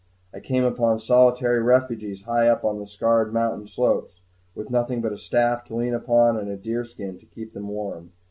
[0.33, 4.19] I came upon solitary refugees high up on the scarred mountain slopes,
[4.55, 7.67] with nothing but a staff to lean upon and a deer skin to keep them
[7.67, 8.11] warm.